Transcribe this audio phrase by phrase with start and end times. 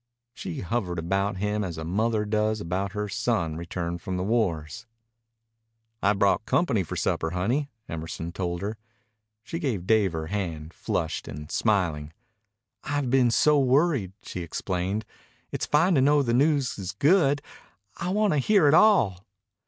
[0.33, 4.87] She hovered about him as a mother does about her son returned from the wars.
[6.01, 8.79] "I've brought company for supper, honey," Emerson told her.
[9.43, 12.13] She gave Dave her hand, flushed and smiling.
[12.83, 15.05] "I've been so worried," she explained.
[15.51, 17.43] "It's fine to know the news is good.
[17.97, 19.27] I'll want to hear it all."